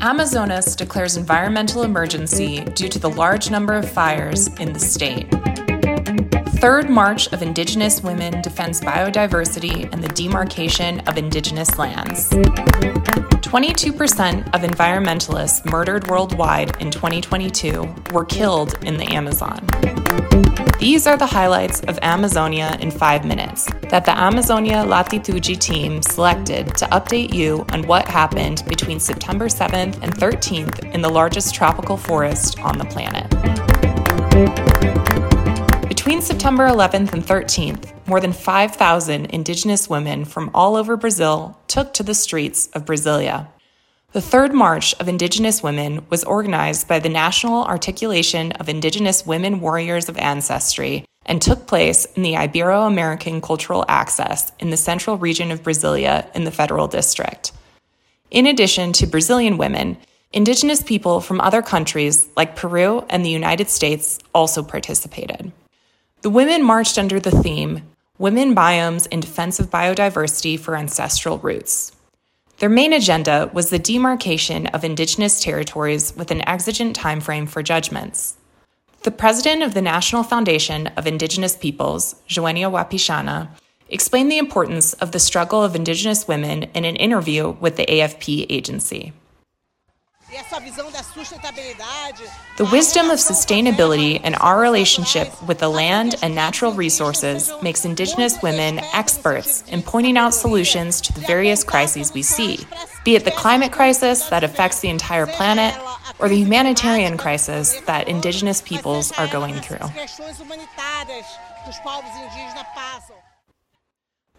Amazonas 0.00 0.76
declares 0.76 1.16
environmental 1.16 1.82
emergency 1.82 2.60
due 2.60 2.88
to 2.88 3.00
the 3.00 3.10
large 3.10 3.50
number 3.50 3.74
of 3.74 3.90
fires 3.90 4.46
in 4.60 4.72
the 4.72 4.78
state. 4.78 5.26
Third 6.60 6.90
March 6.90 7.32
of 7.32 7.40
Indigenous 7.40 8.02
Women 8.02 8.42
defends 8.42 8.80
biodiversity 8.80 9.88
and 9.92 10.02
the 10.02 10.08
demarcation 10.08 10.98
of 11.06 11.16
Indigenous 11.16 11.78
lands. 11.78 12.30
22% 12.30 14.52
of 14.52 14.62
environmentalists 14.62 15.64
murdered 15.70 16.08
worldwide 16.08 16.76
in 16.82 16.90
2022 16.90 17.94
were 18.12 18.24
killed 18.24 18.76
in 18.84 18.96
the 18.96 19.04
Amazon. 19.04 19.64
These 20.80 21.06
are 21.06 21.16
the 21.16 21.26
highlights 21.26 21.78
of 21.82 21.96
Amazonia 22.02 22.76
in 22.80 22.90
five 22.90 23.24
minutes 23.24 23.66
that 23.90 24.04
the 24.04 24.18
Amazonia 24.18 24.82
Latitude 24.82 25.60
team 25.60 26.02
selected 26.02 26.74
to 26.78 26.86
update 26.86 27.32
you 27.32 27.64
on 27.72 27.86
what 27.86 28.08
happened 28.08 28.64
between 28.66 28.98
September 28.98 29.46
7th 29.46 30.02
and 30.02 30.12
13th 30.12 30.92
in 30.92 31.02
the 31.02 31.08
largest 31.08 31.54
tropical 31.54 31.96
forest 31.96 32.58
on 32.58 32.78
the 32.78 32.84
planet. 32.86 33.28
Between 36.08 36.22
September 36.22 36.66
11th 36.66 37.12
and 37.12 37.22
13th, 37.22 37.92
more 38.06 38.18
than 38.18 38.32
5,000 38.32 39.26
indigenous 39.26 39.90
women 39.90 40.24
from 40.24 40.50
all 40.54 40.74
over 40.74 40.96
Brazil 40.96 41.60
took 41.68 41.92
to 41.92 42.02
the 42.02 42.14
streets 42.14 42.68
of 42.68 42.86
Brasilia. 42.86 43.48
The 44.12 44.22
third 44.22 44.54
March 44.54 44.94
of 45.00 45.06
Indigenous 45.06 45.62
Women 45.62 46.06
was 46.08 46.24
organized 46.24 46.88
by 46.88 46.98
the 46.98 47.10
National 47.10 47.62
Articulation 47.62 48.52
of 48.52 48.70
Indigenous 48.70 49.26
Women 49.26 49.60
Warriors 49.60 50.08
of 50.08 50.16
Ancestry 50.16 51.04
and 51.26 51.42
took 51.42 51.66
place 51.66 52.06
in 52.06 52.22
the 52.22 52.32
Ibero 52.32 52.86
American 52.86 53.42
Cultural 53.42 53.84
Axis 53.86 54.50
in 54.58 54.70
the 54.70 54.78
central 54.78 55.18
region 55.18 55.50
of 55.50 55.62
Brasilia 55.62 56.34
in 56.34 56.44
the 56.44 56.50
Federal 56.50 56.88
District. 56.88 57.52
In 58.30 58.46
addition 58.46 58.94
to 58.94 59.06
Brazilian 59.06 59.58
women, 59.58 59.98
Indigenous 60.32 60.82
people 60.82 61.20
from 61.20 61.38
other 61.42 61.60
countries 61.60 62.28
like 62.34 62.56
Peru 62.56 63.04
and 63.10 63.26
the 63.26 63.30
United 63.30 63.68
States 63.68 64.18
also 64.34 64.62
participated. 64.62 65.52
The 66.20 66.30
women 66.30 66.64
marched 66.64 66.98
under 66.98 67.20
the 67.20 67.30
theme 67.30 67.82
Women 68.18 68.52
Biomes 68.52 69.06
in 69.06 69.20
Defense 69.20 69.60
of 69.60 69.70
Biodiversity 69.70 70.58
for 70.58 70.74
Ancestral 70.74 71.38
Roots. 71.38 71.92
Their 72.58 72.68
main 72.68 72.92
agenda 72.92 73.48
was 73.52 73.70
the 73.70 73.78
demarcation 73.78 74.66
of 74.68 74.82
indigenous 74.82 75.40
territories 75.40 76.12
with 76.16 76.32
an 76.32 76.46
exigent 76.48 76.98
timeframe 76.98 77.48
for 77.48 77.62
judgments. 77.62 78.36
The 79.04 79.12
president 79.12 79.62
of 79.62 79.74
the 79.74 79.80
National 79.80 80.24
Foundation 80.24 80.88
of 80.88 81.06
Indigenous 81.06 81.54
Peoples, 81.54 82.16
Joenia 82.28 82.68
Wapishana, 82.68 83.50
explained 83.88 84.32
the 84.32 84.38
importance 84.38 84.94
of 84.94 85.12
the 85.12 85.20
struggle 85.20 85.62
of 85.62 85.76
indigenous 85.76 86.26
women 86.26 86.64
in 86.74 86.84
an 86.84 86.96
interview 86.96 87.50
with 87.60 87.76
the 87.76 87.86
AFP 87.86 88.46
agency. 88.50 89.12
The 92.56 92.68
wisdom 92.70 93.08
of 93.08 93.18
sustainability 93.18 94.20
and 94.22 94.36
our 94.36 94.60
relationship 94.60 95.42
with 95.48 95.58
the 95.58 95.70
land 95.70 96.16
and 96.20 96.34
natural 96.34 96.72
resources 96.72 97.50
makes 97.62 97.86
Indigenous 97.86 98.42
women 98.42 98.78
experts 98.92 99.64
in 99.68 99.80
pointing 99.80 100.18
out 100.18 100.34
solutions 100.34 101.00
to 101.00 101.14
the 101.14 101.20
various 101.22 101.64
crises 101.64 102.12
we 102.12 102.20
see, 102.20 102.66
be 103.04 103.16
it 103.16 103.24
the 103.24 103.30
climate 103.30 103.72
crisis 103.72 104.28
that 104.28 104.44
affects 104.44 104.80
the 104.80 104.90
entire 104.90 105.26
planet 105.26 105.74
or 106.18 106.28
the 106.28 106.36
humanitarian 106.36 107.16
crisis 107.16 107.80
that 107.82 108.06
Indigenous 108.06 108.60
peoples 108.60 109.12
are 109.12 109.28
going 109.28 109.54
through. 109.54 109.78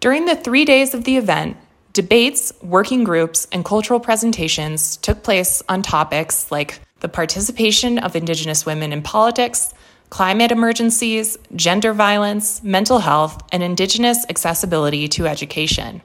During 0.00 0.24
the 0.26 0.36
three 0.36 0.64
days 0.64 0.94
of 0.94 1.04
the 1.04 1.16
event, 1.16 1.56
Debates, 1.96 2.52
working 2.60 3.04
groups, 3.04 3.48
and 3.52 3.64
cultural 3.64 3.98
presentations 3.98 4.98
took 4.98 5.22
place 5.22 5.62
on 5.66 5.80
topics 5.80 6.52
like 6.52 6.78
the 7.00 7.08
participation 7.08 7.98
of 7.98 8.14
Indigenous 8.14 8.66
women 8.66 8.92
in 8.92 9.00
politics, 9.00 9.72
climate 10.10 10.52
emergencies, 10.52 11.38
gender 11.54 11.94
violence, 11.94 12.62
mental 12.62 12.98
health, 12.98 13.42
and 13.50 13.62
Indigenous 13.62 14.26
accessibility 14.28 15.08
to 15.08 15.26
education. 15.26 16.02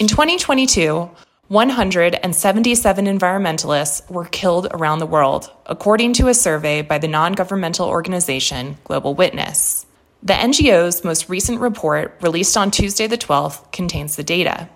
In 0.00 0.08
2022, 0.08 1.08
177 1.46 3.04
environmentalists 3.04 4.10
were 4.10 4.24
killed 4.24 4.66
around 4.72 4.98
the 4.98 5.06
world, 5.06 5.52
according 5.66 6.12
to 6.14 6.26
a 6.26 6.34
survey 6.34 6.82
by 6.82 6.98
the 6.98 7.06
non 7.06 7.34
governmental 7.34 7.86
organization 7.86 8.76
Global 8.82 9.14
Witness. 9.14 9.86
The 10.22 10.32
NGO's 10.32 11.04
most 11.04 11.28
recent 11.28 11.60
report, 11.60 12.18
released 12.20 12.56
on 12.56 12.70
Tuesday 12.70 13.06
the 13.06 13.16
12th, 13.16 13.70
contains 13.70 14.16
the 14.16 14.24
data. 14.24 14.68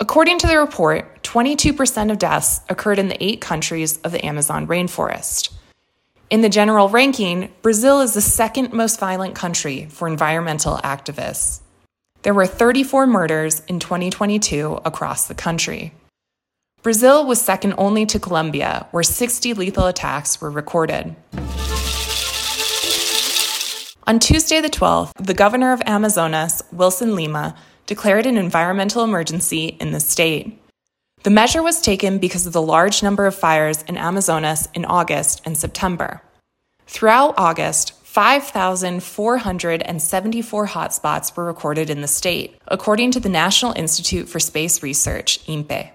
According 0.00 0.38
to 0.38 0.48
the 0.48 0.58
report, 0.58 1.22
22% 1.22 2.10
of 2.10 2.18
deaths 2.18 2.60
occurred 2.68 2.98
in 2.98 3.08
the 3.08 3.22
eight 3.24 3.40
countries 3.40 3.98
of 3.98 4.10
the 4.10 4.24
Amazon 4.26 4.66
rainforest. 4.66 5.52
In 6.28 6.40
the 6.40 6.48
general 6.48 6.88
ranking, 6.88 7.52
Brazil 7.62 8.00
is 8.00 8.14
the 8.14 8.20
second 8.20 8.72
most 8.72 8.98
violent 8.98 9.36
country 9.36 9.86
for 9.90 10.08
environmental 10.08 10.78
activists. 10.78 11.60
There 12.22 12.34
were 12.34 12.46
34 12.46 13.06
murders 13.06 13.62
in 13.68 13.78
2022 13.78 14.80
across 14.84 15.28
the 15.28 15.34
country. 15.34 15.92
Brazil 16.82 17.24
was 17.24 17.40
second 17.40 17.74
only 17.78 18.04
to 18.06 18.18
Colombia, 18.18 18.88
where 18.90 19.04
60 19.04 19.54
lethal 19.54 19.86
attacks 19.86 20.40
were 20.40 20.50
recorded. 20.50 21.14
On 24.06 24.18
Tuesday, 24.18 24.60
the 24.60 24.68
12th, 24.68 25.12
the 25.18 25.32
governor 25.32 25.72
of 25.72 25.80
Amazonas, 25.86 26.60
Wilson 26.70 27.16
Lima, 27.16 27.56
declared 27.86 28.26
an 28.26 28.36
environmental 28.36 29.02
emergency 29.02 29.78
in 29.80 29.92
the 29.92 30.00
state. 30.00 30.60
The 31.22 31.30
measure 31.30 31.62
was 31.62 31.80
taken 31.80 32.18
because 32.18 32.44
of 32.44 32.52
the 32.52 32.60
large 32.60 33.02
number 33.02 33.24
of 33.24 33.34
fires 33.34 33.80
in 33.84 33.96
Amazonas 33.96 34.68
in 34.74 34.84
August 34.84 35.40
and 35.46 35.56
September. 35.56 36.20
Throughout 36.86 37.32
August, 37.38 37.94
5,474 38.04 40.66
hotspots 40.66 41.34
were 41.34 41.46
recorded 41.46 41.88
in 41.88 42.02
the 42.02 42.06
state, 42.06 42.58
according 42.68 43.10
to 43.12 43.20
the 43.20 43.30
National 43.30 43.72
Institute 43.72 44.28
for 44.28 44.38
Space 44.38 44.82
Research, 44.82 45.40
INPE. 45.46 45.92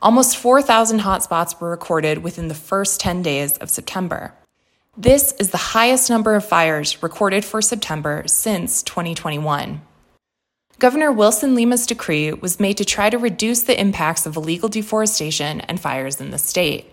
Almost 0.00 0.38
4,000 0.38 1.00
hotspots 1.00 1.60
were 1.60 1.68
recorded 1.68 2.22
within 2.22 2.48
the 2.48 2.54
first 2.54 2.98
10 2.98 3.20
days 3.20 3.58
of 3.58 3.68
September. 3.68 4.32
This 5.00 5.32
is 5.38 5.48
the 5.48 5.56
highest 5.56 6.10
number 6.10 6.34
of 6.34 6.44
fires 6.44 7.02
recorded 7.02 7.42
for 7.42 7.62
September 7.62 8.22
since 8.26 8.82
2021. 8.82 9.80
Governor 10.78 11.10
Wilson 11.10 11.54
Lima's 11.54 11.86
decree 11.86 12.34
was 12.34 12.60
made 12.60 12.76
to 12.76 12.84
try 12.84 13.08
to 13.08 13.16
reduce 13.16 13.62
the 13.62 13.80
impacts 13.80 14.26
of 14.26 14.36
illegal 14.36 14.68
deforestation 14.68 15.62
and 15.62 15.80
fires 15.80 16.20
in 16.20 16.32
the 16.32 16.36
state. 16.36 16.92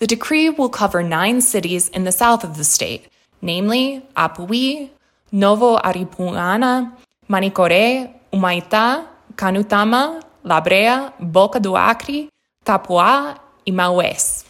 The 0.00 0.06
decree 0.06 0.50
will 0.50 0.68
cover 0.68 1.02
nine 1.02 1.40
cities 1.40 1.88
in 1.88 2.04
the 2.04 2.12
south 2.12 2.44
of 2.44 2.58
the 2.58 2.62
state, 2.62 3.08
namely 3.40 4.06
Apuí, 4.14 4.90
Novo 5.32 5.78
Aripuana, 5.78 6.92
Manicoré, 7.30 8.12
Humaitá, 8.34 9.06
Canutama, 9.32 10.22
Labrea, 10.44 11.14
Boca 11.18 11.58
do 11.58 11.74
Acre, 11.74 12.28
Tapauá, 12.66 13.38
and 13.66 13.76
Maués 13.78 14.44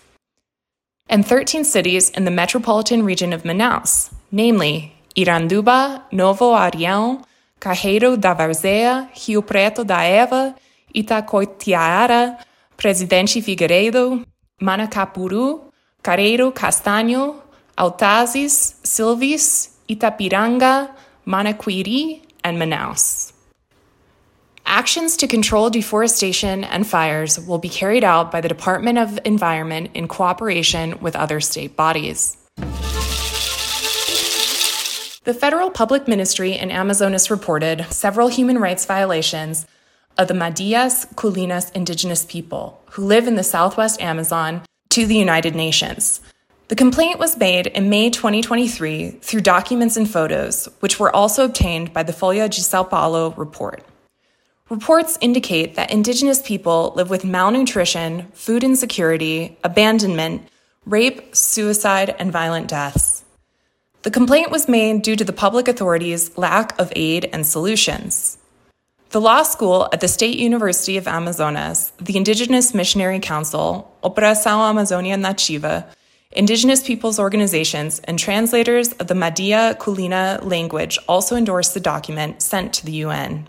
and 1.09 1.27
13 1.27 1.65
cities 1.65 2.11
in 2.11 2.25
the 2.25 2.31
metropolitan 2.31 3.05
region 3.05 3.33
of 3.33 3.43
Manaus, 3.43 4.11
namely 4.33 4.93
Iranduba, 5.17 6.03
Novo 6.11 6.53
Airão, 6.55 7.23
Careiro 7.61 8.17
da 8.17 8.35
Várzea, 8.35 9.09
Rio 9.13 9.43
Preto 9.43 9.85
da 9.85 10.03
Eva, 10.03 10.55
Itacoatiara, 10.95 12.39
Presidente 12.77 13.41
Figueiredo, 13.41 14.25
Manacapuru, 14.61 15.73
Careiro 16.03 16.51
Castanho, 16.53 17.43
Autazes, 17.77 18.81
Silves, 18.83 19.79
Itapiranga, 19.89 20.91
Manaquiri, 21.27 22.23
and 22.43 22.59
Manaus. 22.59 23.34
Actions 24.67 25.17
to 25.19 25.29
control 25.29 25.69
deforestation 25.69 26.65
and 26.65 26.87
fires 26.87 27.39
will 27.39 27.59
be 27.59 27.69
carried 27.69 28.03
out 28.03 28.33
by 28.33 28.41
the 28.41 28.49
Department 28.49 28.99
of 28.99 29.19
Environment 29.25 29.91
in 29.95 30.09
cooperation 30.09 30.99
with 31.01 31.15
other 31.15 31.39
state 31.41 31.77
bodies. 31.77 32.37
The 35.25 35.35
Federal 35.39 35.71
Public 35.71 36.09
Ministry 36.09 36.53
in 36.53 36.71
Amazonas 36.71 37.31
reported 37.31 37.87
several 37.91 38.29
human 38.29 38.59
rights 38.59 38.85
violations 38.87 39.67
of 40.17 40.29
the 40.29 40.35
Madias 40.35 41.07
Culinas 41.15 41.71
indigenous 41.73 42.25
people 42.25 42.83
who 42.93 43.05
live 43.05 43.27
in 43.27 43.35
the 43.35 43.43
southwest 43.43 44.01
Amazon 44.01 44.63
to 44.91 45.07
the 45.07 45.17
United 45.17 45.55
Nations. 45.55 46.21
The 46.69 46.77
complaint 46.77 47.19
was 47.19 47.37
made 47.37 47.67
in 47.67 47.91
May 47.91 48.09
2023 48.11 49.11
through 49.21 49.41
documents 49.43 49.97
and 49.97 50.11
photos, 50.11 50.69
which 50.81 50.99
were 50.99 51.15
also 51.15 51.45
obtained 51.45 51.93
by 51.93 52.03
the 52.03 52.13
Folha 52.13 52.49
de 52.49 52.61
Sao 52.61 52.83
Paulo 52.83 53.33
report. 53.33 53.85
Reports 54.71 55.19
indicate 55.21 55.75
that 55.75 55.93
Indigenous 55.93 56.41
people 56.41 56.95
live 56.97 57.11
with 57.11 57.23
malnutrition, 57.23 58.29
food 58.33 58.65
insecurity, 58.65 59.59
abandonment, 59.63 60.49
rape, 60.87 61.37
suicide, 61.37 62.17
and 62.19 62.33
violent 62.33 62.67
deaths. 62.67 63.25
The 64.05 64.11
complaint 64.11 64.51
was 64.51 64.67
made 64.67 65.03
due 65.03 65.17
to 65.17 65.25
the 65.25 65.35
public 65.35 65.69
authorities' 65.69 66.39
lack 66.39 66.79
of 66.81 66.91
aid 66.97 67.29
and 67.31 67.47
solutions. 67.47 68.39
The 69.11 69.21
law 69.21 69.43
school 69.43 69.91
at 69.93 70.01
the 70.01 70.09
State 70.09 70.39
University 70.39 70.97
of 70.97 71.07
Amazonas, 71.07 71.93
the 72.01 72.17
Indigenous 72.17 72.73
Missionary 72.73 73.21
Council, 73.21 73.95
Operação 74.03 74.61
Amazônia 74.61 75.21
Nativa, 75.21 75.85
Indigenous 76.33 76.83
peoples 76.83 77.19
organizations, 77.19 77.99
and 78.01 78.19
translators 78.19 78.93
of 78.95 79.09
the 79.09 79.15
Madia 79.15 79.77
Kulina 79.77 80.43
language 80.43 80.99
also 81.07 81.37
endorsed 81.37 81.75
the 81.75 81.81
document 81.81 82.41
sent 82.41 82.73
to 82.73 82.87
the 82.87 83.05
UN. 83.05 83.47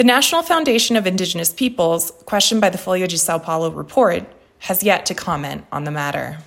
The 0.00 0.04
National 0.04 0.42
Foundation 0.42 0.96
of 0.96 1.06
Indigenous 1.06 1.52
Peoples, 1.52 2.10
questioned 2.24 2.62
by 2.62 2.70
the 2.70 2.78
Folha 2.78 3.06
de 3.06 3.18
Sao 3.18 3.38
Paulo 3.38 3.70
report, 3.70 4.24
has 4.60 4.82
yet 4.82 5.04
to 5.04 5.14
comment 5.14 5.66
on 5.72 5.84
the 5.84 5.90
matter. 5.90 6.38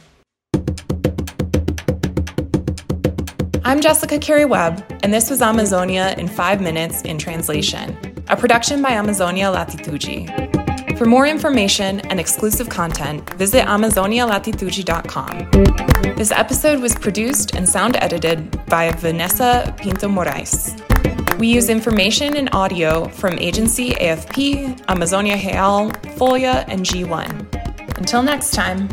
I'm 3.64 3.80
Jessica 3.80 4.18
Carey 4.18 4.46
Webb, 4.46 4.84
and 5.04 5.14
this 5.14 5.30
was 5.30 5.44
Amazonia 5.44 6.16
in 6.18 6.28
5 6.28 6.62
Minutes 6.62 7.04
in 7.04 7.20
Translation, 7.20 7.96
a 8.28 8.36
production 8.36 8.82
by 8.82 8.90
Amazonia 8.90 9.52
Latitude. 9.52 10.32
For 10.98 11.06
more 11.06 11.28
information 11.28 12.00
and 12.10 12.20
exclusive 12.20 12.70
content, 12.70 13.30
visit 13.36 13.68
AmazoniaLatitude.com. 13.68 16.16
This 16.16 16.32
episode 16.32 16.82
was 16.82 16.96
produced 16.96 17.54
and 17.54 17.70
sound 17.70 17.98
edited 17.98 18.66
by 18.66 18.90
Vanessa 18.94 19.76
Pinto 19.78 20.08
Morais. 20.08 20.76
We 21.40 21.48
use 21.48 21.70
information 21.70 22.38
and 22.38 22.50
audio 22.54 23.08
from 23.08 23.40
Agency 23.40 23.92
AFP, 23.96 24.84
Amazonia 24.88 25.36
Real, 25.36 25.90
Folha, 26.18 26.64
and 26.68 26.86
G1. 26.86 27.98
Until 27.98 28.24
next 28.24 28.52
time. 28.52 28.90